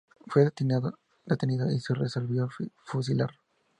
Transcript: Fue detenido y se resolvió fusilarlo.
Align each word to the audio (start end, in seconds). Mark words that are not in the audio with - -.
Fue 0.25 0.43
detenido 1.25 1.71
y 1.71 1.79
se 1.79 1.93
resolvió 1.93 2.49
fusilarlo. 2.85 3.37